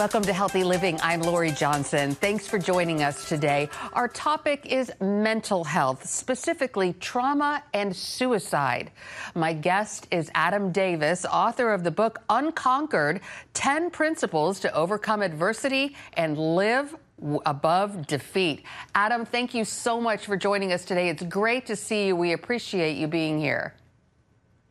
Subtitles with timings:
[0.00, 0.98] Welcome to Healthy Living.
[1.02, 2.14] I'm Lori Johnson.
[2.14, 3.68] Thanks for joining us today.
[3.92, 8.92] Our topic is mental health, specifically trauma and suicide.
[9.34, 13.20] My guest is Adam Davis, author of the book Unconquered
[13.52, 16.96] 10 Principles to Overcome Adversity and Live
[17.44, 18.64] above defeat.
[18.94, 21.10] Adam, thank you so much for joining us today.
[21.10, 22.16] It's great to see you.
[22.16, 23.74] We appreciate you being here.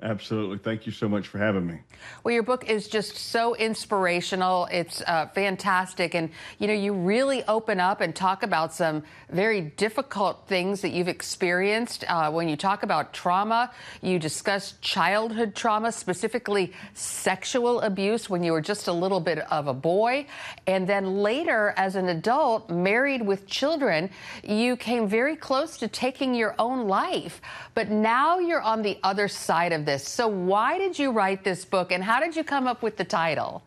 [0.02, 0.60] Absolutely.
[0.60, 1.80] Thank you so much for having me.
[2.24, 4.70] Well, your book is just so inspirational.
[4.72, 6.16] It's uh, fantastic.
[6.16, 10.92] And, you know, you really open up and talk about some very difficult things that
[10.92, 12.06] you've experienced.
[12.08, 18.54] Uh, when you talk about trauma, you discuss childhood trauma, specifically sexual abuse when you
[18.54, 20.26] were just a little bit of a boy.
[20.66, 24.12] And then later, as an adult, married with children,
[24.46, 27.42] you came very close to taking your own life.
[27.74, 30.08] But now you're on the other side of this.
[30.08, 33.04] So, why did you write this book and how did you come up with the
[33.04, 33.64] title?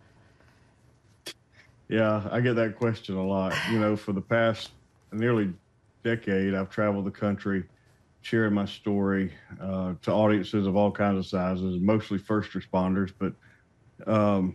[1.88, 3.54] Yeah, I get that question a lot.
[3.70, 4.70] You know, for the past
[5.10, 5.52] nearly
[6.04, 7.64] decade, I've traveled the country
[8.22, 13.12] sharing my story uh, to audiences of all kinds of sizes, mostly first responders.
[13.18, 13.34] But
[14.06, 14.54] um,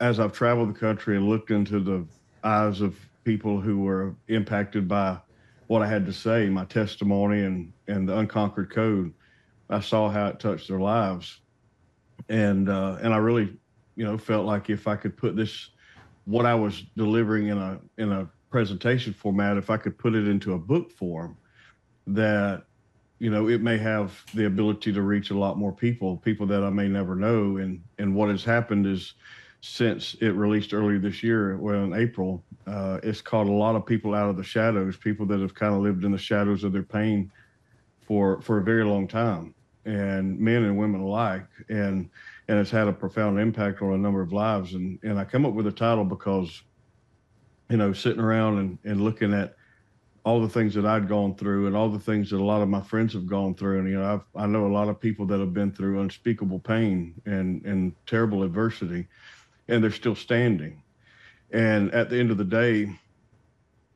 [0.00, 2.06] as I've traveled the country and looked into the
[2.44, 5.18] eyes of people who were impacted by
[5.66, 9.12] what I had to say, my testimony and, and the unconquered code,
[9.74, 11.40] I saw how it touched their lives,
[12.28, 13.56] and uh, and I really,
[13.96, 15.70] you know, felt like if I could put this,
[16.24, 20.28] what I was delivering in a in a presentation format, if I could put it
[20.28, 21.36] into a book form,
[22.06, 22.64] that
[23.18, 26.62] you know it may have the ability to reach a lot more people, people that
[26.62, 29.14] I may never know, and and what has happened is
[29.60, 33.86] since it released earlier this year, well, in April, uh, it's caught a lot of
[33.86, 36.72] people out of the shadows, people that have kind of lived in the shadows of
[36.72, 37.32] their pain
[38.06, 42.08] for for a very long time, and men and women alike, and
[42.48, 44.74] and it's had a profound impact on a number of lives.
[44.74, 46.62] And and I come up with a title because,
[47.70, 49.56] you know, sitting around and, and looking at
[50.24, 52.68] all the things that I'd gone through and all the things that a lot of
[52.68, 53.80] my friends have gone through.
[53.80, 56.60] And, you know, I've, I know a lot of people that have been through unspeakable
[56.60, 59.06] pain and, and terrible adversity,
[59.68, 60.82] and they're still standing.
[61.50, 62.90] And at the end of the day,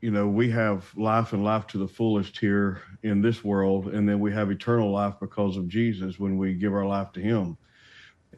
[0.00, 4.08] you know, we have life and life to the fullest here in this world, and
[4.08, 7.56] then we have eternal life because of Jesus when we give our life to Him.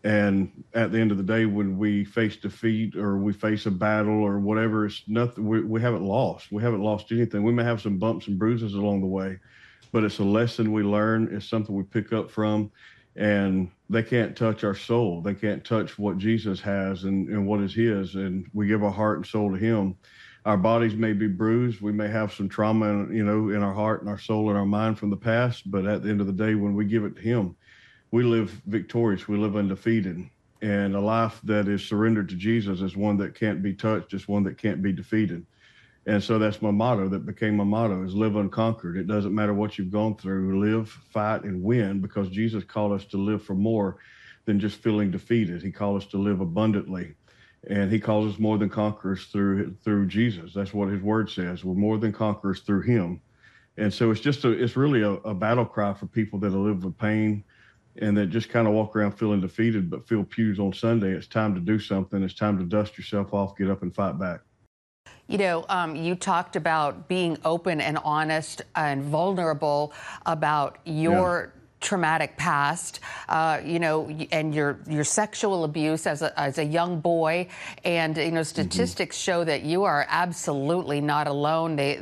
[0.02, 3.70] And at the end of the day, when we face defeat or we face a
[3.70, 5.46] battle or whatever, it's nothing.
[5.46, 6.50] We, we haven't lost.
[6.50, 7.42] We haven't lost anything.
[7.42, 9.38] We may have some bumps and bruises along the way,
[9.92, 11.28] but it's a lesson we learn.
[11.30, 12.70] It's something we pick up from,
[13.16, 15.20] and they can't touch our soul.
[15.20, 18.14] They can't touch what Jesus has and, and what is His.
[18.14, 19.96] And we give our heart and soul to Him
[20.44, 21.80] our bodies may be bruised.
[21.80, 24.66] We may have some trauma, you know, in our heart and our soul and our
[24.66, 25.70] mind from the past.
[25.70, 27.56] But at the end of the day, when we give it to Him,
[28.10, 29.28] we live victorious.
[29.28, 30.28] We live undefeated.
[30.62, 34.12] And a life that is surrendered to Jesus is one that can't be touched.
[34.12, 35.46] It's one that can't be defeated.
[36.06, 38.96] And so that's my motto that became my motto is live unconquered.
[38.96, 43.04] It doesn't matter what you've gone through, live, fight, and win because Jesus called us
[43.06, 43.98] to live for more
[44.46, 45.62] than just feeling defeated.
[45.62, 47.14] He called us to live abundantly
[47.68, 50.52] and he calls us more than conquerors through through Jesus.
[50.54, 51.64] That's what his word says.
[51.64, 53.20] We're more than conquerors through him.
[53.76, 56.84] And so it's just a it's really a, a battle cry for people that live
[56.84, 57.44] with pain
[57.96, 61.12] and that just kind of walk around feeling defeated but feel pews on Sunday.
[61.12, 62.22] It's time to do something.
[62.22, 64.40] It's time to dust yourself off, get up and fight back.
[65.26, 69.92] You know, um, you talked about being open and honest and vulnerable
[70.26, 76.58] about your traumatic past, uh, you know, and your your sexual abuse as a, as
[76.58, 77.48] a young boy,
[77.84, 79.32] and you know, statistics mm-hmm.
[79.32, 81.76] show that you are absolutely not alone.
[81.76, 81.92] They,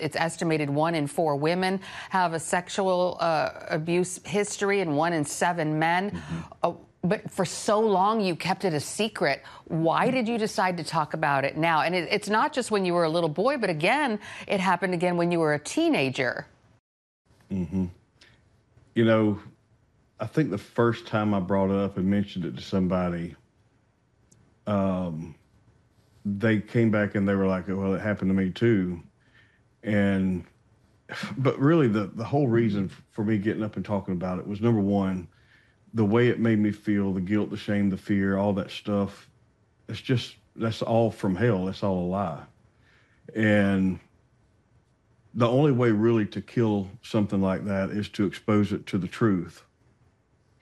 [0.00, 1.80] it's estimated one in four women
[2.10, 6.10] have a sexual uh, abuse history, and one in seven men.
[6.10, 6.40] Mm-hmm.
[6.62, 6.72] Uh,
[7.04, 9.42] but for so long you kept it a secret.
[9.66, 11.82] Why did you decide to talk about it now?
[11.82, 14.92] And it, it's not just when you were a little boy, but again, it happened
[14.92, 16.48] again when you were a teenager.
[17.52, 17.86] Mm-hmm
[18.96, 19.38] you know,
[20.18, 23.36] I think the first time I brought it up and mentioned it to somebody,
[24.66, 25.34] um,
[26.24, 29.02] they came back and they were like, "Well, it happened to me too,"
[29.82, 30.44] and
[31.36, 34.62] but really the the whole reason for me getting up and talking about it was
[34.62, 35.28] number one,
[35.92, 39.28] the way it made me feel, the guilt, the shame, the fear, all that stuff.
[39.90, 41.66] It's just that's all from hell.
[41.66, 42.44] That's all a lie,
[43.34, 44.00] and
[45.36, 49.06] the only way really to kill something like that is to expose it to the
[49.06, 49.62] truth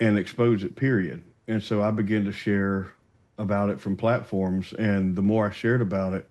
[0.00, 1.22] and expose it period.
[1.46, 2.92] And so i began to share
[3.38, 6.28] about it from platforms and the more i shared about it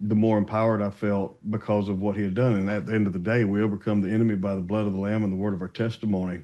[0.00, 2.54] the more empowered i felt because of what he had done.
[2.54, 4.92] And at the end of the day we overcome the enemy by the blood of
[4.92, 6.40] the lamb and the word of our testimony.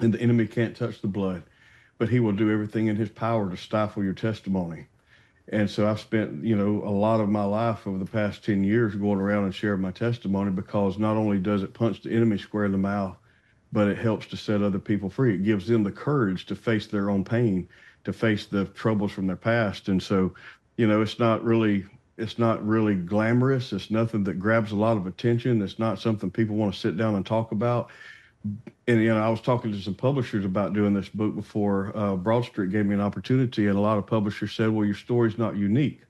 [0.00, 1.42] And the enemy can't touch the blood
[1.98, 4.86] but he will do everything in his power to stifle your testimony
[5.50, 8.64] And so I've spent, you know, a lot of my life over the past 10
[8.64, 12.36] years going around and sharing my testimony because not only does it punch the enemy
[12.36, 13.16] square in the mouth,
[13.72, 15.34] but it helps to set other people free.
[15.34, 17.68] It gives them the courage to face their own pain,
[18.04, 19.88] to face the troubles from their past.
[19.88, 20.34] And so,
[20.76, 21.86] you know, it's not really
[22.18, 23.72] it's not really glamorous.
[23.72, 25.62] It's nothing that grabs a lot of attention.
[25.62, 27.90] It's not something people want to sit down and talk about.
[28.86, 32.16] And you know, I was talking to some publishers about doing this book before uh,
[32.16, 35.56] BroadStreet gave me an opportunity, and a lot of publishers said, "Well, your story's not
[35.56, 36.00] unique."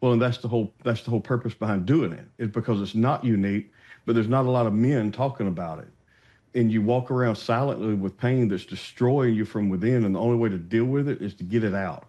[0.00, 2.18] Well, and that's the whole that's the whole purpose behind doing.
[2.38, 3.72] It's because it's not unique,
[4.04, 5.88] but there's not a lot of men talking about it.
[6.54, 10.36] And you walk around silently with pain that's destroying you from within, and the only
[10.36, 12.08] way to deal with it is to get it out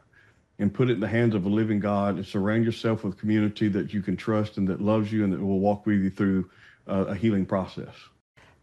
[0.60, 3.68] and put it in the hands of a living God and surround yourself with community
[3.68, 6.50] that you can trust and that loves you and that will walk with you through
[6.88, 7.94] uh, a healing process.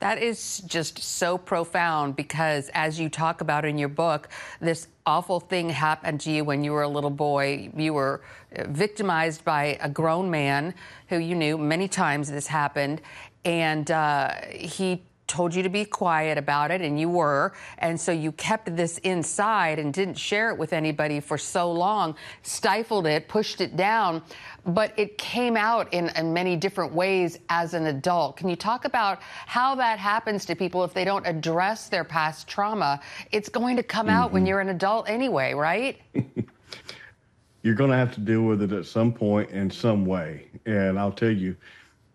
[0.00, 4.28] That is just so profound because, as you talk about in your book,
[4.60, 7.70] this awful thing happened to you when you were a little boy.
[7.76, 8.22] You were
[8.56, 10.74] uh, victimized by a grown man
[11.08, 13.00] who you knew many times this happened,
[13.44, 17.52] and uh, he told you to be quiet about it, and you were.
[17.78, 22.14] And so you kept this inside and didn't share it with anybody for so long,
[22.42, 24.22] stifled it, pushed it down.
[24.66, 28.36] But it came out in, in many different ways as an adult.
[28.36, 32.46] Can you talk about how that happens to people if they don't address their past
[32.48, 33.00] trauma?
[33.32, 34.16] It's going to come mm-hmm.
[34.16, 34.48] out when mm-hmm.
[34.48, 36.00] you're an adult anyway, right?
[37.62, 40.46] you're going to have to deal with it at some point in some way.
[40.66, 41.56] And I'll tell you,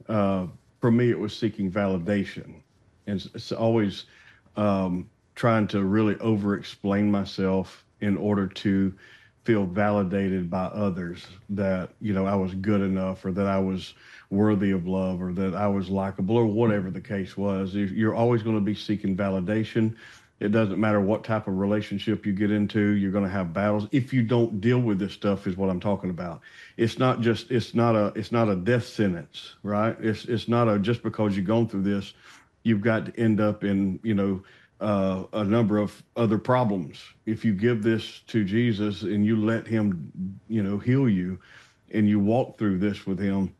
[0.08, 0.46] uh,
[0.80, 2.54] for me, it was seeking validation
[3.10, 4.06] and it's always
[4.56, 8.94] um, trying to really over explain myself in order to
[9.44, 13.94] feel validated by others that you know I was good enough or that I was
[14.30, 17.74] worthy of love or that I was likable or whatever the case was.
[17.74, 19.96] You're always going to be seeking validation.
[20.40, 23.88] It doesn't matter what type of relationship you get into, you're going to have battles
[23.92, 26.42] if you don't deal with this stuff is what I'm talking about.
[26.78, 29.98] It's not just it's not a it's not a death sentence, right?
[30.00, 32.14] It's it's not a just because you've gone through this
[32.64, 34.44] you've got to end up in you know
[34.80, 37.00] uh, a number of other problems.
[37.26, 41.40] If you give this to Jesus and you let Him, you know, heal you,
[41.92, 43.54] and you walk through this with Him,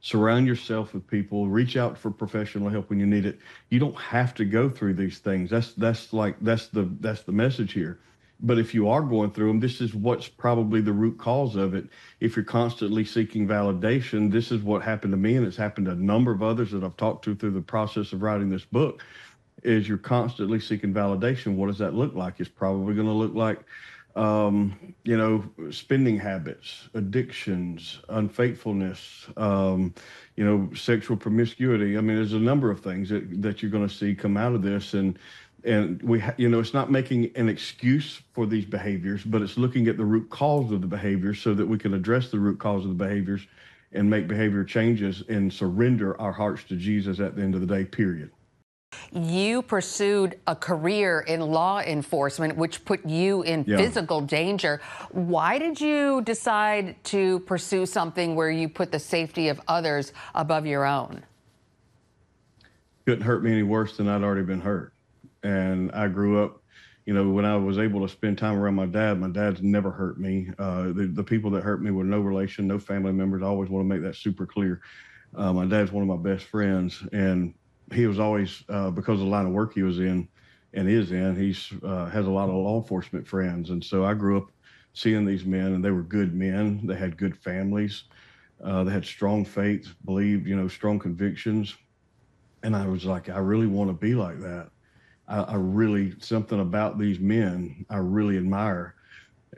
[0.00, 3.38] surround yourself with people, reach out for professional help when you need it.
[3.70, 5.50] You don't have to go through these things.
[5.50, 8.00] That's that's like that's the that's the message here.
[8.44, 11.74] But if you are going through them, this is what's probably the root cause of
[11.74, 11.86] it.
[12.18, 15.92] If you're constantly seeking validation, this is what happened to me, and it's happened to
[15.92, 19.02] a number of others that I've talked to through the process of writing this book.
[19.62, 21.54] Is you're constantly seeking validation.
[21.54, 22.40] What does that look like?
[22.40, 23.60] It's probably going to look like,
[24.16, 29.94] um, you know, spending habits, addictions, unfaithfulness, um,
[30.34, 31.96] you know, sexual promiscuity.
[31.96, 34.54] I mean, there's a number of things that, that you're going to see come out
[34.56, 35.16] of this, and
[35.64, 39.56] and we ha- you know it's not making an excuse for these behaviors but it's
[39.56, 42.58] looking at the root cause of the behaviors so that we can address the root
[42.58, 43.46] cause of the behaviors
[43.92, 47.66] and make behavior changes and surrender our hearts to jesus at the end of the
[47.66, 48.30] day period
[49.10, 53.78] you pursued a career in law enforcement, which put you in yeah.
[53.78, 54.80] physical danger.
[55.10, 60.66] Why did you decide to pursue something where you put the safety of others above
[60.66, 61.22] your own?
[63.06, 64.91] Couldn't hurt me any worse than I'd already been hurt
[65.42, 66.62] and I grew up.
[67.06, 69.90] You know, when I was able to spend time around my dad, my dad's never
[69.90, 70.50] hurt me.
[70.56, 73.42] Uh, the, the people that hurt me were no relation, no family members.
[73.42, 74.80] I always want to make that super clear.
[75.34, 77.54] Uh, my dad's one of my best friends, and
[77.92, 80.28] he was always uh, because of the line of work he was in
[80.74, 81.34] and is in.
[81.36, 84.48] He's uh, has a lot of law enforcement friends, and so I grew up
[84.94, 86.86] seeing these men, and they were good men.
[86.86, 88.04] They had good families.
[88.62, 91.74] Uh, they had strong faith, believed, you know, strong convictions,
[92.62, 94.70] and I was like, I really want to be like that.
[95.32, 98.94] I, I really something about these men I really admire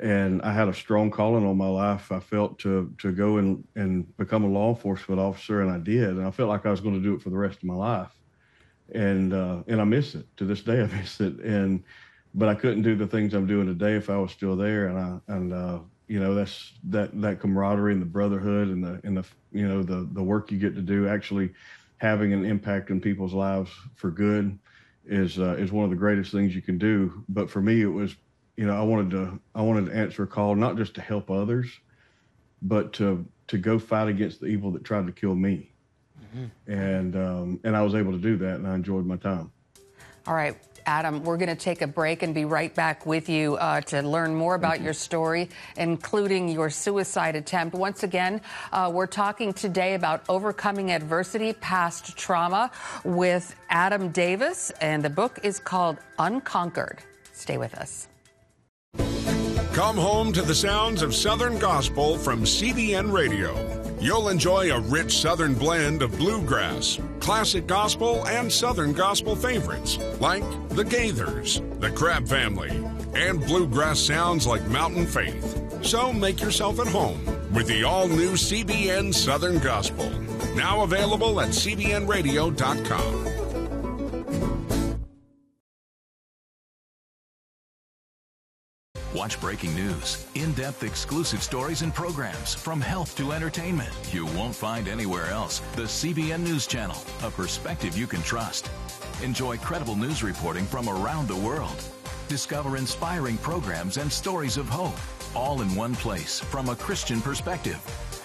[0.01, 2.11] and I had a strong calling on my life.
[2.11, 6.11] I felt to to go and and become a law enforcement officer, and I did.
[6.11, 7.75] And I felt like I was going to do it for the rest of my
[7.75, 8.11] life,
[8.93, 10.81] and uh, and I miss it to this day.
[10.83, 11.85] I miss it, and
[12.35, 14.89] but I couldn't do the things I'm doing today if I was still there.
[14.89, 15.79] And I and uh,
[16.09, 19.85] you know that's that that camaraderie and the brotherhood and the and the you know
[19.85, 21.53] the the work you get to do actually
[21.99, 24.59] having an impact in people's lives for good
[25.07, 27.25] is uh, is one of the greatest things you can do.
[27.29, 28.15] But for me, it was,
[28.57, 31.31] you know, I wanted to I wanted to answer a call not just to help
[31.31, 31.69] others,
[32.63, 35.73] but to to go fight against the evil that tried to kill me.
[36.23, 36.73] Mm-hmm.
[36.73, 39.51] And um, and I was able to do that, and I enjoyed my time.
[40.27, 40.57] All right.
[40.87, 44.03] Adam, we're going to take a break and be right back with you uh, to
[44.03, 44.85] learn more about you.
[44.85, 47.75] your story, including your suicide attempt.
[47.75, 48.41] Once again,
[48.73, 52.71] uh, we're talking today about overcoming adversity, past trauma,
[53.05, 57.01] with Adam Davis, and the book is called Unconquered.
[57.33, 58.09] Stay with us.
[59.75, 63.74] Come home to the sounds of Southern Gospel from CBN Radio.
[64.05, 70.43] You'll enjoy a rich Southern blend of bluegrass, classic gospel, and Southern gospel favorites like
[70.69, 72.69] the Gaithers, the Crabb Family,
[73.15, 75.83] and bluegrass sounds like Mountain Faith.
[75.83, 80.11] So make yourself at home with the all new CBN Southern Gospel.
[80.55, 83.34] Now available at CBNRadio.com.
[89.15, 94.57] Watch breaking news, in depth exclusive stories and programs from health to entertainment you won't
[94.57, 95.61] find anywhere else.
[95.77, 98.69] The CBN News Channel, a perspective you can trust.
[99.23, 101.81] Enjoy credible news reporting from around the world.
[102.27, 104.99] Discover inspiring programs and stories of hope,
[105.37, 107.79] all in one place from a Christian perspective.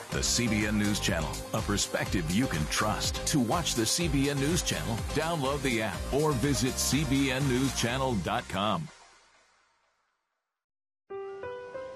[0.10, 3.24] The CBN News Channel, a perspective you can trust.
[3.28, 8.88] To watch the CBN News Channel, download the app or visit CBNNewsChannel.com.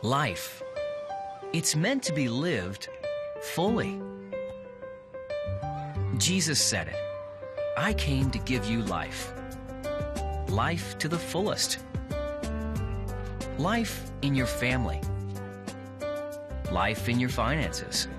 [0.04, 0.62] Life.
[1.54, 2.90] It's meant to be lived
[3.42, 4.02] fully.
[6.18, 6.98] Jesus said it
[7.78, 9.32] I came to give you life.
[10.50, 11.80] Life to the fullest.
[13.58, 15.00] Life in your family.
[16.70, 18.10] Life in your finances.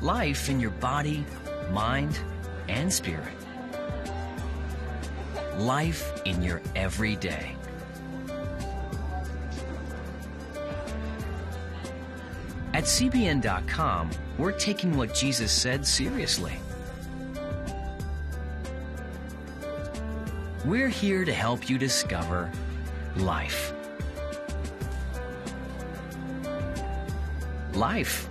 [0.00, 1.26] Life in your body,
[1.72, 2.16] mind,
[2.68, 3.34] and spirit.
[5.58, 7.56] Life in your everyday.
[12.80, 16.54] At CBN.com, we're taking what Jesus said seriously.
[20.64, 22.50] We're here to help you discover
[23.16, 23.74] life.
[27.74, 28.30] Life.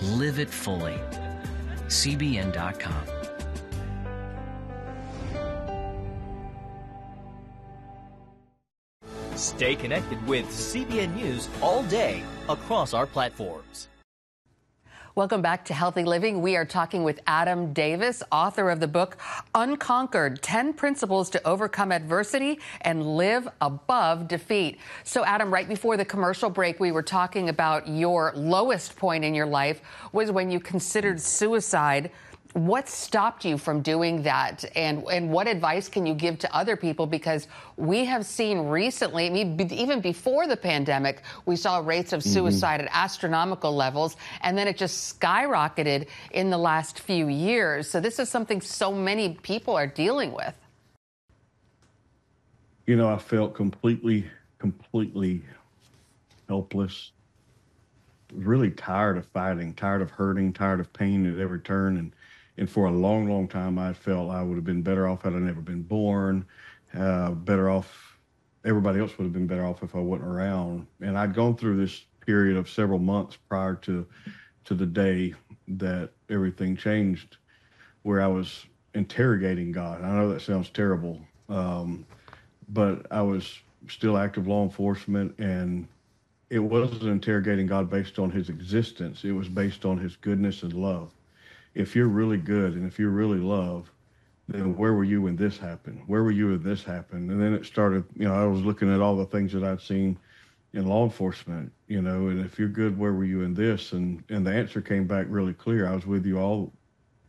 [0.00, 1.00] Live it fully.
[1.88, 3.11] CBN.com.
[9.62, 13.86] Stay connected with CBN News all day across our platforms.
[15.14, 16.42] Welcome back to Healthy Living.
[16.42, 19.18] We are talking with Adam Davis, author of the book
[19.54, 24.80] Unconquered 10 Principles to Overcome Adversity and Live Above Defeat.
[25.04, 29.32] So, Adam, right before the commercial break, we were talking about your lowest point in
[29.32, 29.80] your life
[30.12, 32.10] was when you considered suicide.
[32.54, 34.64] What stopped you from doing that?
[34.76, 37.06] And, and what advice can you give to other people?
[37.06, 42.22] Because we have seen recently, I mean, even before the pandemic, we saw rates of
[42.22, 42.88] suicide mm-hmm.
[42.88, 47.88] at astronomical levels, and then it just skyrocketed in the last few years.
[47.88, 50.54] So this is something so many people are dealing with.
[52.86, 54.26] You know, I felt completely,
[54.58, 55.42] completely
[56.48, 57.12] helpless.
[58.34, 62.12] Really tired of fighting, tired of hurting, tired of pain at every turn, and
[62.58, 65.34] and for a long, long time, I felt I would have been better off had
[65.34, 66.44] I never been born.
[66.94, 68.18] Uh, better off,
[68.64, 70.86] everybody else would have been better off if I wasn't around.
[71.00, 74.06] And I'd gone through this period of several months prior to
[74.64, 75.34] to the day
[75.66, 77.38] that everything changed,
[78.02, 80.02] where I was interrogating God.
[80.02, 82.06] I know that sounds terrible, um,
[82.68, 85.88] but I was still active law enforcement, and
[86.48, 89.24] it wasn't interrogating God based on His existence.
[89.24, 91.10] It was based on His goodness and love
[91.74, 93.90] if you're really good and if you're really love,
[94.48, 96.02] then where were you when this happened?
[96.06, 97.30] Where were you when this happened?
[97.30, 99.80] And then it started, you know, I was looking at all the things that I'd
[99.80, 100.18] seen
[100.74, 103.92] in law enforcement, you know, and if you're good, where were you in this?
[103.92, 105.86] And and the answer came back really clear.
[105.86, 106.72] I was with you all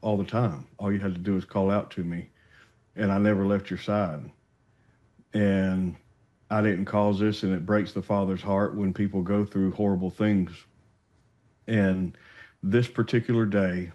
[0.01, 0.67] all the time.
[0.79, 2.29] All you had to do was call out to me.
[2.95, 4.29] And I never left your side.
[5.33, 5.95] And
[6.49, 10.11] I didn't cause this and it breaks the father's heart when people go through horrible
[10.11, 10.51] things.
[11.67, 12.15] And
[12.61, 13.91] this particular day,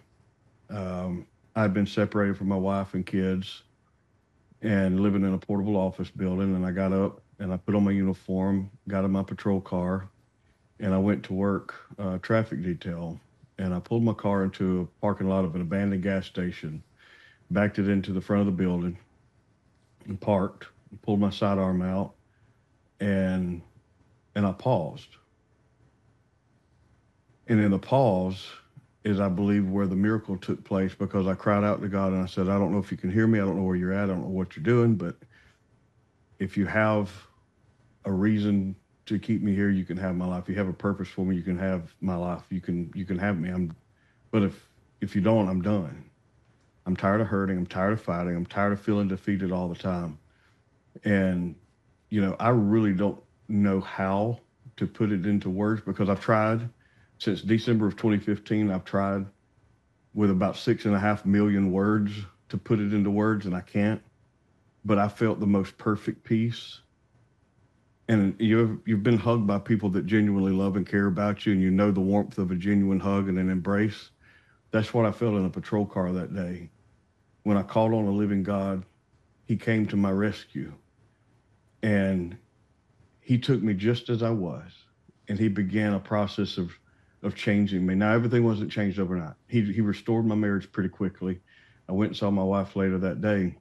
[0.71, 3.63] um, I'd been separated from my wife and kids
[4.63, 6.55] and living in a portable office building.
[6.55, 10.09] And I got up and I put on my uniform, got in my patrol car,
[10.81, 13.19] and I went to work uh, traffic detail.
[13.59, 16.83] And I pulled my car into a parking lot of an abandoned gas station,
[17.51, 18.97] backed it into the front of the building,
[20.07, 20.67] and parked.
[20.91, 22.15] And pulled my sidearm out,
[23.01, 23.61] and
[24.35, 25.09] and I paused.
[27.49, 28.47] And in the pause,
[29.09, 32.23] is, I believe, where the miracle took place because I cried out to God and
[32.23, 33.39] I said, I don't know if you can hear me.
[33.39, 34.05] I don't know where you're at.
[34.05, 35.17] I don't know what you're doing, but
[36.39, 37.11] if you have
[38.05, 40.45] a reason to keep me here, you can have my life.
[40.45, 42.43] If you have a purpose for me, you can have my life.
[42.51, 43.49] You can you can have me.
[43.49, 43.75] I'm,
[44.31, 44.69] but if
[45.01, 46.05] if you don't, I'm done.
[46.85, 47.57] I'm tired of hurting.
[47.57, 48.37] I'm tired of fighting.
[48.37, 50.19] I'm tired of feeling defeated all the time.
[51.05, 51.55] And
[52.11, 54.41] you know, I really don't know how
[54.77, 56.69] to put it into words because I've tried
[57.19, 59.27] since December of 2015, I've tried
[60.15, 62.13] with about six and a half million words
[62.49, 64.03] to put it into words, and I can't.
[64.85, 66.81] But I felt the most perfect peace
[68.09, 71.63] and you've you've been hugged by people that genuinely love and care about you, and
[71.63, 74.11] you know the warmth of a genuine hug and an embrace.
[74.71, 76.71] That's what I felt in a patrol car that day.
[77.43, 78.85] When I called on a living God,
[79.45, 80.73] He came to my rescue,
[81.83, 82.37] and
[83.21, 84.73] He took me just as I was,
[85.29, 86.73] and He began a process of
[87.23, 87.95] of changing me.
[87.95, 89.35] Now everything wasn't changed overnight.
[89.49, 91.41] He he restored my marriage pretty quickly.
[91.89, 93.57] I went and saw my wife later that day,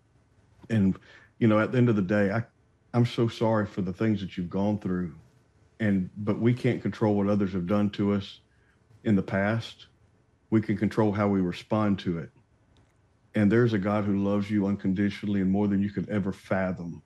[0.70, 0.98] and
[1.40, 2.44] you know at the end of the day, I
[2.94, 5.14] I'm so sorry for the things that you've gone through.
[5.80, 8.42] And but we can't control what others have done to us
[9.04, 9.88] in the past.
[10.50, 12.30] We can control how we respond to it.
[13.36, 17.04] And there's a God who loves you unconditionally and more than you could ever fathom.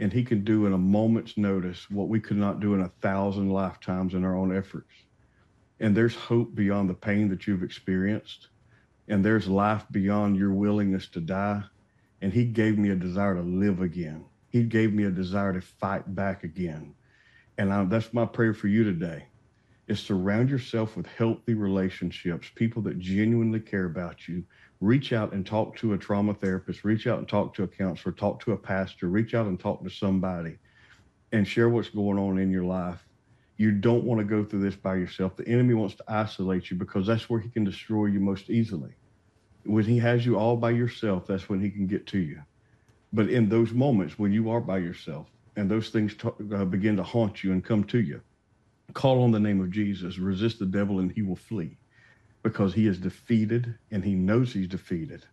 [0.00, 2.92] And he can do in a moment's notice what we could not do in a
[3.00, 4.92] thousand lifetimes in our own efforts.
[5.84, 8.48] And there's hope beyond the pain that you've experienced.
[9.06, 11.62] And there's life beyond your willingness to die.
[12.22, 14.24] And he gave me a desire to live again
[14.54, 16.94] he gave me a desire to fight back again.
[17.58, 19.26] And I, that's my prayer for you today
[19.88, 24.44] is surround yourself with healthy relationships, people that genuinely care about you.
[24.80, 28.12] Reach out and talk to a trauma therapist, reach out and talk to a counselor,
[28.12, 30.56] talk to a pastor, reach out and talk to somebody
[31.32, 33.03] and share what's going on in your life.
[33.56, 35.36] You don't want to go through this by yourself.
[35.36, 38.94] The enemy wants to isolate you because that's where he can destroy you most easily.
[39.64, 42.42] When he has you all by yourself, that's when he can get to you.
[43.12, 46.96] But in those moments when you are by yourself and those things t- uh, begin
[46.96, 48.20] to haunt you and come to you,
[48.92, 51.78] call on the name of Jesus, resist the devil, and he will flee
[52.42, 55.24] because he is defeated and he knows he's defeated.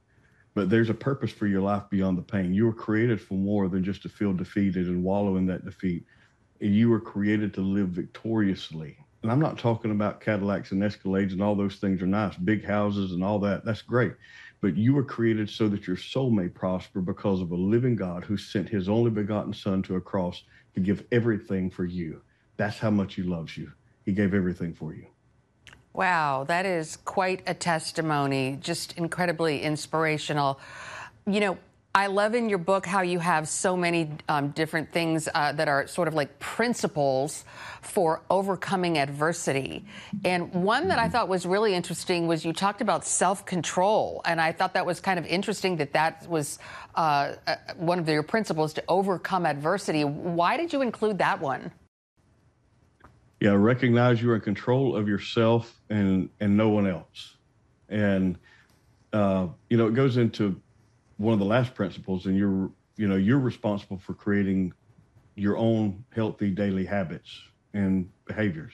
[0.53, 2.53] But there's a purpose for your life beyond the pain.
[2.53, 6.05] You were created for more than just to feel defeated and wallow in that defeat.
[6.61, 8.97] And you were created to live victoriously.
[9.23, 12.65] And I'm not talking about Cadillacs and Escalades and all those things are nice, big
[12.65, 13.65] houses and all that.
[13.65, 14.13] That's great
[14.61, 18.23] but you were created so that your soul may prosper because of a living God
[18.23, 20.43] who sent his only begotten son to a cross
[20.75, 22.21] to give everything for you.
[22.57, 23.71] That's how much he loves you.
[24.05, 25.07] He gave everything for you.
[25.93, 30.59] Wow, that is quite a testimony, just incredibly inspirational.
[31.25, 31.57] You know,
[31.93, 35.67] I love in your book how you have so many um, different things uh, that
[35.67, 37.43] are sort of like principles
[37.81, 39.83] for overcoming adversity.
[40.23, 44.21] And one that I thought was really interesting was you talked about self control.
[44.23, 46.59] And I thought that was kind of interesting that that was
[46.95, 50.05] uh, uh, one of your principles to overcome adversity.
[50.05, 51.73] Why did you include that one?
[53.41, 57.35] Yeah, recognize you're in control of yourself and, and no one else.
[57.89, 58.37] And,
[59.11, 60.61] uh, you know, it goes into
[61.21, 64.73] one of the last principles, and you're you know you're responsible for creating
[65.35, 67.41] your own healthy daily habits
[67.73, 68.73] and behaviors.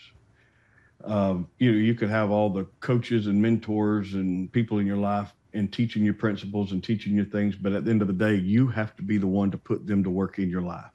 [1.04, 4.98] Um, you know, you could have all the coaches and mentors and people in your
[4.98, 8.14] life and teaching you principles and teaching you things, but at the end of the
[8.14, 10.92] day, you have to be the one to put them to work in your life.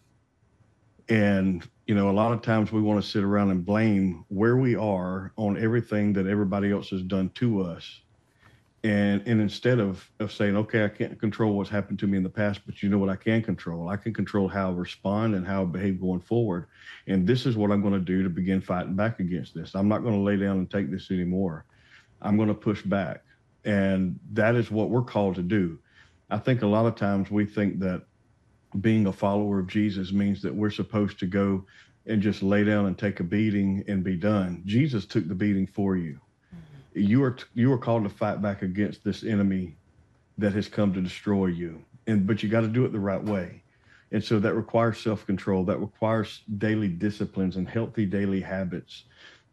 [1.09, 4.57] And you know, a lot of times we want to sit around and blame where
[4.57, 8.01] we are on everything that everybody else has done to us
[8.85, 12.23] and and instead of of saying okay i can't control what's happened to me in
[12.23, 13.89] the past but you know what i can control?
[13.89, 16.67] I can control how i respond and how i behave going forward.
[17.07, 19.75] And this is what i'm going to do to begin fighting back against this.
[19.75, 21.65] I'm not going to lay down and take this anymore.
[22.21, 23.25] I'm going to push back.
[23.65, 25.79] And that is what we're called to do.
[26.31, 28.03] I think a lot of times we think that
[28.81, 31.63] being a follower of jesus means that we're supposed to go
[32.07, 34.63] and just lay down and take a beating and be done.
[34.65, 36.19] Jesus took the beating for you
[36.95, 39.77] you are you are called to fight back against this enemy
[40.39, 41.85] that has come to destroy you.
[42.07, 43.63] And but you got to do it the right way.
[44.11, 45.65] And so that requires self-control.
[45.65, 49.05] That requires daily disciplines and healthy daily habits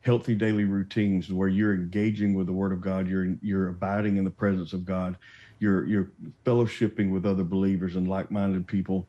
[0.02, 3.08] healthy daily routines where you're engaging with the word of god.
[3.08, 5.17] You're you're abiding in the presence of god.
[5.60, 6.12] You're you're
[6.45, 9.08] fellowshipping with other believers and like-minded people.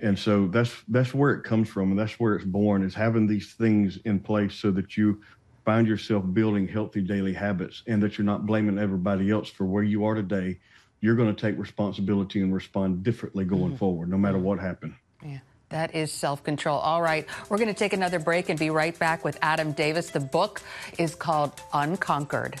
[0.00, 3.26] And so that's that's where it comes from and that's where it's born is having
[3.26, 5.20] these things in place so that you
[5.64, 9.82] find yourself building healthy daily habits and that you're not blaming everybody else for where
[9.82, 10.58] you are today,
[11.00, 13.76] you're going to take responsibility and respond differently going mm-hmm.
[13.76, 14.94] forward, no matter what happened.
[15.24, 15.38] Yeah.
[15.68, 16.78] That is self control.
[16.78, 17.26] All right.
[17.48, 20.10] We're going to take another break and be right back with Adam Davis.
[20.10, 20.60] The book
[20.98, 22.60] is called Unconquered.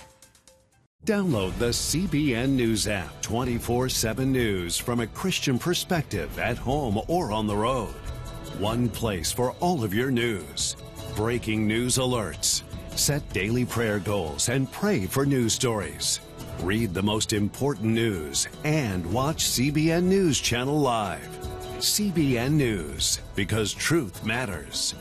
[1.04, 7.32] Download the CBN News app 24 7 news from a Christian perspective at home or
[7.32, 7.94] on the road.
[8.58, 10.76] One place for all of your news.
[11.14, 12.62] Breaking news alerts
[12.94, 16.20] Set daily prayer goals and pray for news stories.
[16.60, 21.26] Read the most important news and watch CBN News Channel live.
[21.78, 24.94] CBN News, because truth matters.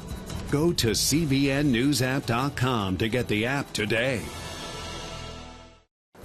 [0.50, 4.22] Go to CBNNewsApp.com to get the app today.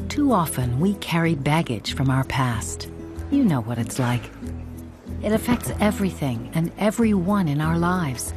[0.08, 2.88] Too often we carry baggage from our past.
[3.30, 4.30] You know what it's like.
[5.22, 8.32] It affects everything and everyone in our lives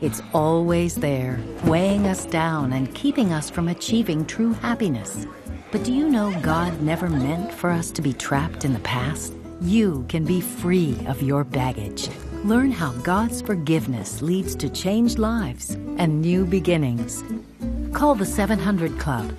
[0.00, 5.26] It's always there, weighing us down and keeping us from achieving true happiness.
[5.70, 9.34] But do you know God never meant for us to be trapped in the past?
[9.60, 12.08] You can be free of your baggage.
[12.44, 17.22] Learn how God's forgiveness leads to changed lives and new beginnings.
[17.92, 19.34] Call the 700 Club.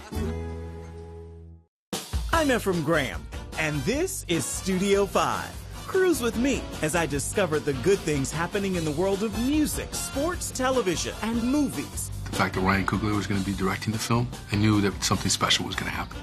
[2.32, 3.21] I'm Efrem Graham,
[3.58, 5.61] and this is Studio 5.
[5.91, 9.93] Cruise with me as I discover the good things happening in the world of music,
[9.93, 12.10] sports, television, and movies.
[12.30, 15.04] The fact that Ryan Coogler was going to be directing the film, I knew that
[15.04, 16.17] something special was going to happen.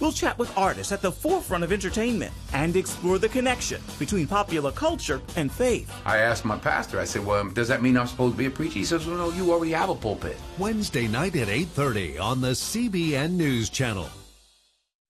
[0.00, 4.72] We'll chat with artists at the forefront of entertainment and explore the connection between popular
[4.72, 5.88] culture and faith.
[6.04, 8.50] I asked my pastor, I said, well, does that mean I'm supposed to be a
[8.50, 8.80] preacher?
[8.80, 10.36] He says, well, no, you already have a pulpit.
[10.58, 14.08] Wednesday night at 8.30 on the CBN News Channel.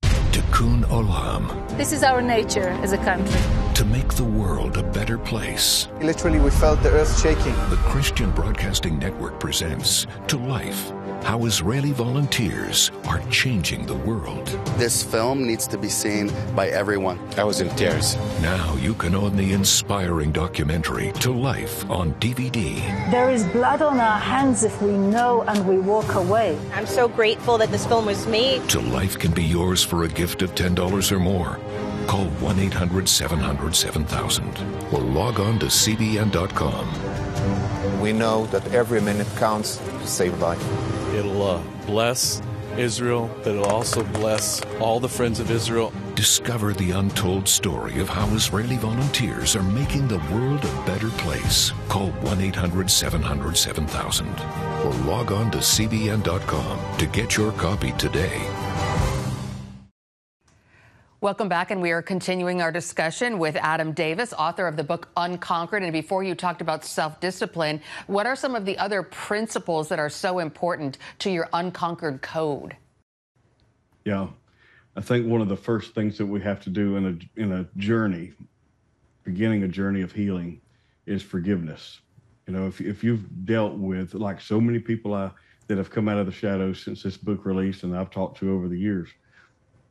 [0.02, 1.78] Tikkun Olam.
[1.78, 3.61] This is our nature as a country.
[3.92, 5.86] To make the world a better place.
[6.00, 7.52] Literally, we felt the earth shaking.
[7.68, 14.46] The Christian Broadcasting Network presents To Life how Israeli volunteers are changing the world.
[14.76, 17.18] This film needs to be seen by everyone.
[17.36, 18.16] I was in tears.
[18.40, 22.80] Now you can own the inspiring documentary To Life on DVD.
[23.10, 26.58] There is blood on our hands if we know and we walk away.
[26.74, 28.68] I'm so grateful that this film was made.
[28.70, 31.58] To Life can be yours for a gift of $10 or more.
[32.06, 34.58] Call 1 800 700 7000
[34.92, 38.00] or log on to CBN.com.
[38.00, 40.62] We know that every minute counts to save life.
[41.14, 42.42] It'll uh, bless
[42.76, 45.92] Israel, but it'll also bless all the friends of Israel.
[46.14, 51.72] Discover the untold story of how Israeli volunteers are making the world a better place.
[51.88, 54.28] Call 1 800 700 7000
[54.84, 58.40] or log on to CBN.com to get your copy today.
[61.22, 65.06] Welcome back, and we are continuing our discussion with Adam Davis, author of the book
[65.16, 65.84] Unconquered.
[65.84, 70.00] And before you talked about self discipline, what are some of the other principles that
[70.00, 72.76] are so important to your unconquered code?
[74.04, 74.30] Yeah,
[74.96, 77.52] I think one of the first things that we have to do in a in
[77.52, 78.32] a journey,
[79.22, 80.60] beginning a journey of healing,
[81.06, 82.00] is forgiveness.
[82.48, 85.30] You know, if if you've dealt with like so many people I,
[85.68, 88.52] that have come out of the shadows since this book released, and I've talked to
[88.52, 89.08] over the years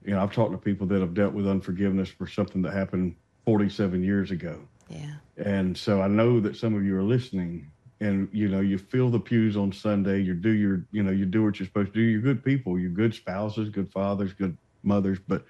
[0.03, 3.15] you know, I've talked to people that have dealt with unforgiveness for something that happened
[3.45, 4.59] 47 years ago.
[4.89, 5.13] Yeah.
[5.37, 9.09] And so I know that some of you are listening and you know, you fill
[9.09, 11.99] the pews on Sunday, you do your, you know, you do what you're supposed to
[11.99, 12.01] do.
[12.01, 15.45] You're good people, you're good spouses, good fathers, good mothers, but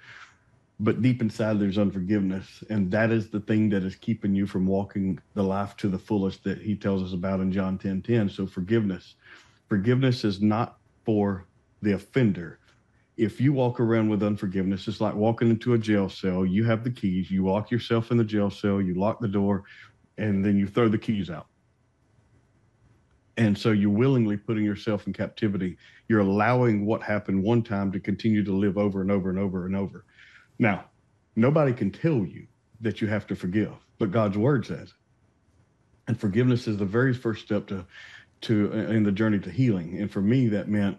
[0.80, 4.66] but deep inside there's unforgiveness and that is the thing that is keeping you from
[4.66, 8.28] walking the life to the fullest that he tells us about in John 10 10.
[8.28, 9.14] So forgiveness.
[9.68, 11.46] Forgiveness is not for
[11.82, 12.58] the offender
[13.22, 16.44] if you walk around with unforgiveness, it's like walking into a jail cell.
[16.44, 19.64] You have the keys, you lock yourself in the jail cell, you lock the door,
[20.18, 21.46] and then you throw the keys out.
[23.36, 25.78] And so you're willingly putting yourself in captivity.
[26.08, 29.66] You're allowing what happened one time to continue to live over and over and over
[29.66, 30.04] and over.
[30.58, 30.86] Now,
[31.36, 32.46] nobody can tell you
[32.80, 34.92] that you have to forgive, but God's word says.
[36.08, 37.86] And forgiveness is the very first step to
[38.42, 39.98] to in the journey to healing.
[39.98, 40.98] And for me, that meant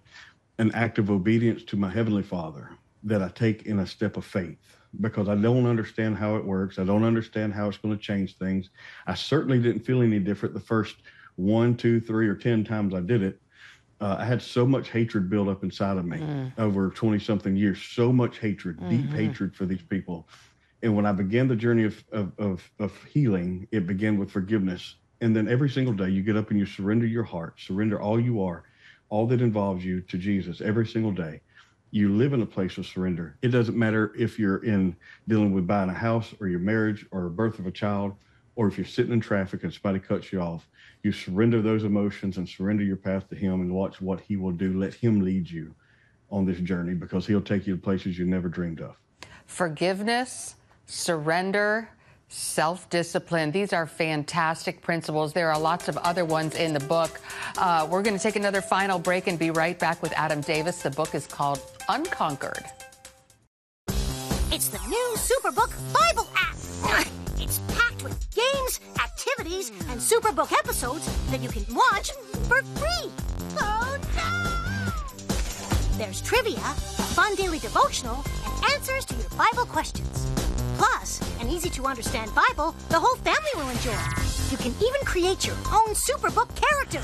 [0.59, 2.69] an act of obedience to my Heavenly Father
[3.03, 6.77] that I take in a step of faith because I don't understand how it works.
[6.77, 8.69] I don't understand how it's going to change things.
[9.07, 10.97] I certainly didn't feel any different the first
[11.35, 13.41] one, two, three, or 10 times I did it.
[13.99, 16.51] Uh, I had so much hatred built up inside of me mm.
[16.59, 18.89] over 20 something years, so much hatred, mm-hmm.
[18.89, 20.27] deep hatred for these people.
[20.83, 24.95] And when I began the journey of, of, of, of healing, it began with forgiveness.
[25.21, 28.19] And then every single day you get up and you surrender your heart, surrender all
[28.19, 28.65] you are
[29.13, 31.39] all that involves you to Jesus every single day.
[31.91, 33.37] You live in a place of surrender.
[33.43, 34.95] It doesn't matter if you're in
[35.27, 38.15] dealing with buying a house or your marriage or birth of a child,
[38.55, 40.67] or if you're sitting in traffic and somebody cuts you off.
[41.03, 44.51] You surrender those emotions and surrender your path to Him and watch what He will
[44.51, 44.79] do.
[44.79, 45.75] Let Him lead you
[46.31, 48.95] on this journey because He'll take you to places you never dreamed of.
[49.45, 50.55] Forgiveness,
[50.87, 51.87] surrender,
[52.33, 53.51] self discipline.
[53.51, 55.33] These are fantastic principles.
[55.33, 57.19] There are lots of other ones in the book.
[57.57, 60.81] Uh, we're going to take another final break and be right back with Adam Davis.
[60.81, 62.65] The book is called Unconquered.
[64.51, 67.07] It's the new Superbook Bible app.
[67.39, 72.11] It's packed with games, activities, and Superbook episodes that you can watch
[72.47, 73.11] for free.
[73.59, 75.97] Oh no!
[75.97, 80.32] There's trivia, a fun daily devotional, and answers to your Bible questions.
[80.83, 84.03] Plus, an easy to understand Bible the whole family will enjoy.
[84.51, 86.99] You can even create your own Superbook character.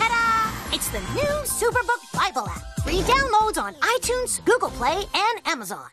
[0.00, 0.74] Ta da!
[0.76, 2.62] It's the new Superbook Bible app.
[2.82, 5.90] Free downloads on iTunes, Google Play, and Amazon.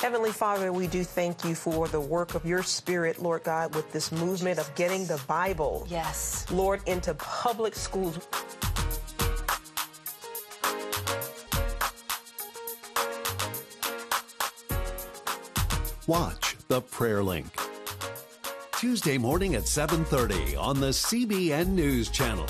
[0.00, 3.90] Heavenly Father, we do thank you for the work of your spirit, Lord God, with
[3.92, 8.18] this movement of getting the Bible, yes, Lord, into public schools.
[16.10, 17.46] Watch the prayer link.
[18.72, 22.46] Tuesday morning at 7:30 on the CBN News Channel.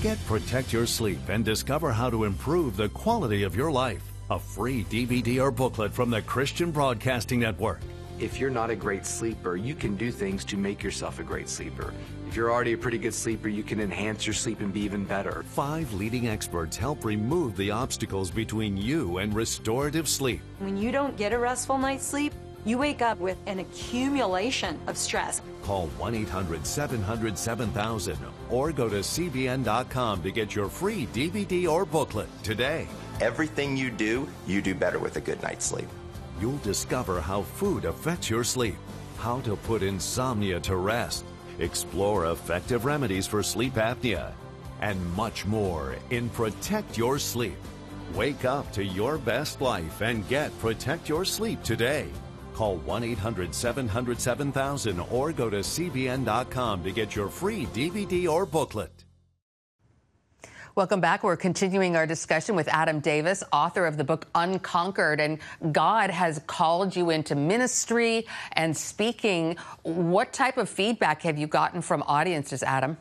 [0.00, 4.04] Get Protect Your Sleep and discover how to improve the quality of your life.
[4.30, 7.80] A free DVD or booklet from the Christian Broadcasting Network.
[8.20, 11.48] If you're not a great sleeper, you can do things to make yourself a great
[11.48, 11.94] sleeper.
[12.28, 15.04] If you're already a pretty good sleeper, you can enhance your sleep and be even
[15.04, 15.42] better.
[15.54, 20.42] Five leading experts help remove the obstacles between you and restorative sleep.
[20.58, 22.34] When you don't get a restful night's sleep,
[22.66, 25.40] you wake up with an accumulation of stress.
[25.62, 28.18] Call 1 800 700 7000
[28.50, 32.86] or go to CBN.com to get your free DVD or booklet today.
[33.22, 35.88] Everything you do, you do better with a good night's sleep.
[36.40, 38.76] You'll discover how food affects your sleep,
[39.18, 41.26] how to put insomnia to rest,
[41.58, 44.32] explore effective remedies for sleep apnea,
[44.80, 47.58] and much more in Protect Your Sleep.
[48.14, 52.08] Wake up to your best life and get Protect Your Sleep today.
[52.54, 58.46] Call 1 800 700 7000 or go to CBN.com to get your free DVD or
[58.46, 59.04] booklet.
[60.76, 61.24] Welcome back.
[61.24, 65.20] We're continuing our discussion with Adam Davis, author of the book Unconquered.
[65.20, 65.40] And
[65.72, 69.56] God has called you into ministry and speaking.
[69.82, 72.98] What type of feedback have you gotten from audiences, Adam?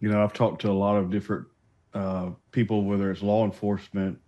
[0.00, 1.46] You know, I've talked to a lot of different
[1.92, 4.18] uh, people, whether it's law enforcement,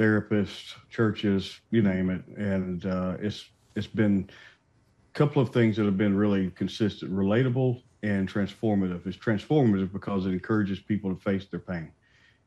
[0.00, 4.28] therapists, churches, you name it, and uh, it's it's been
[5.14, 9.06] a couple of things that have been really consistent, relatable, and transformative.
[9.06, 11.92] It's transformative because it encourages people to face their pain.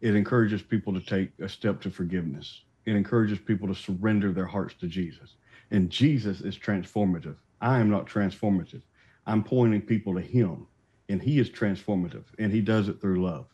[0.02, 2.62] It encourages people to take a step to forgiveness.
[2.86, 5.36] It encourages people to surrender their hearts to Jesus.
[5.72, 7.38] And Jesus is transformative.
[7.62, 8.82] I am not transformative.
[9.26, 10.68] I'm pointing people to Him,
[11.10, 13.48] and He is transformative, and He does it through love.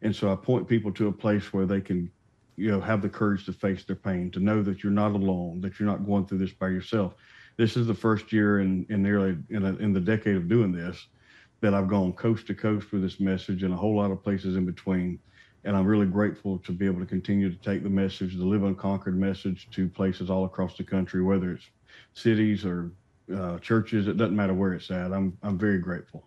[0.00, 2.10] And so I point people to a place where they can,
[2.56, 5.60] you know, have the courage to face their pain, to know that you're not alone,
[5.60, 7.14] that you're not going through this by yourself.
[7.56, 10.72] This is the first year in, in nearly in, a, in the decade of doing
[10.72, 11.08] this
[11.60, 14.56] that I've gone coast to coast with this message and a whole lot of places
[14.56, 15.18] in between.
[15.64, 18.62] And I'm really grateful to be able to continue to take the message, the Live
[18.62, 21.66] Unconquered message, to places all across the country, whether it's
[22.14, 22.92] cities or
[23.34, 24.06] uh, churches.
[24.06, 25.12] It doesn't matter where it's at.
[25.12, 26.24] I'm I'm very grateful.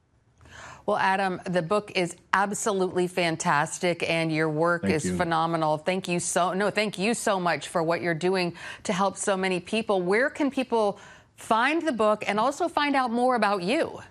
[0.85, 5.15] Well, Adam, the book is absolutely fantastic, and your work Thank is you.
[5.15, 5.77] phenomenal.
[5.77, 9.37] Thank you so no, thank you so much for what you're doing to help so
[9.37, 10.01] many people.
[10.01, 10.99] Where can people
[11.35, 14.01] find the book and also find out more about you?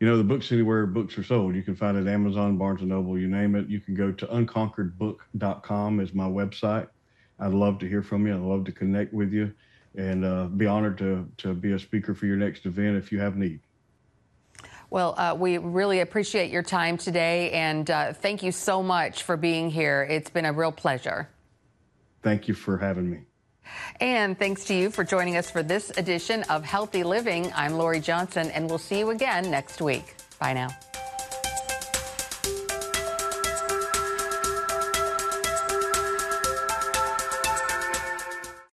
[0.00, 1.56] You know, the book's anywhere books are sold.
[1.56, 3.68] You can find it at Amazon, Barnes and Noble, you name it.
[3.68, 6.88] You can go to unconqueredbook.com is my website.
[7.40, 8.34] I'd love to hear from you.
[8.34, 9.52] I'd love to connect with you
[9.96, 13.18] and uh, be honored to, to be a speaker for your next event if you
[13.18, 13.60] have need.
[14.90, 19.36] Well, uh, we really appreciate your time today, and uh, thank you so much for
[19.36, 20.06] being here.
[20.08, 21.28] It's been a real pleasure.
[22.22, 23.27] Thank you for having me.
[24.00, 27.52] And thanks to you for joining us for this edition of Healthy Living.
[27.54, 30.14] I'm Lori Johnson, and we'll see you again next week.
[30.38, 30.87] Bye now.